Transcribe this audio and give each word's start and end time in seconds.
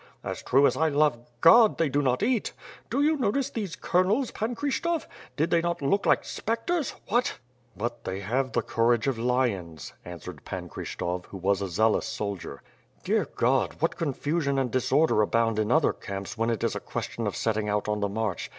As 0.23 0.41
true 0.41 0.65
as 0.65 0.75
I 0.75 0.89
love 0.89 1.19
God, 1.41 1.77
they 1.77 1.87
do 1.87 2.01
not 2.01 2.23
eat. 2.23 2.53
Did 2.89 3.01
you 3.03 3.17
notice 3.17 3.51
those 3.51 3.75
Colonels, 3.75 4.31
Pan 4.31 4.55
Kryshtof? 4.55 5.05
Did 5.37 5.51
they 5.51 5.61
not 5.61 5.79
look 5.83 6.07
like 6.07 6.25
spectres? 6.25 6.95
What?" 7.07 7.37
"But 7.77 8.03
they 8.03 8.21
have 8.21 8.51
the 8.53 8.63
courage 8.63 9.05
of 9.05 9.19
lions," 9.19 9.93
answered 10.03 10.43
Pan 10.43 10.69
Kryshtof, 10.69 11.25
who 11.27 11.37
was 11.37 11.61
a 11.61 11.69
zealous 11.69 12.07
soldier. 12.07 12.63
"Dear 13.03 13.27
God! 13.35 13.75
What 13.79 13.95
con 13.95 14.13
fusion 14.13 14.57
and 14.57 14.71
disorder 14.71 15.21
abound 15.21 15.59
in 15.59 15.71
other 15.71 15.93
camps 15.93 16.35
when 16.35 16.49
it 16.49 16.63
is 16.63 16.75
a 16.75 16.79
ques 16.79 17.05
tion 17.11 17.27
of 17.27 17.35
setting 17.35 17.69
out 17.69 17.87
on 17.87 17.99
the 17.99 18.09
march. 18.09 18.49